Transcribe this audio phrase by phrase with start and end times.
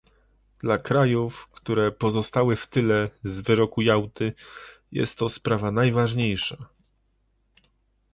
[0.59, 4.33] Dla krajów, które pozostały w tyle, z wyroku Jałty,
[4.91, 6.67] jest to sprawa najważniejsza